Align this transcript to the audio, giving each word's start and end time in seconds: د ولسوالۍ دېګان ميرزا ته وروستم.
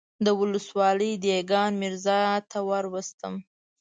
د 0.25 0.27
ولسوالۍ 0.39 1.11
دېګان 1.23 1.71
ميرزا 1.81 2.21
ته 2.51 2.59
وروستم. 2.69 3.33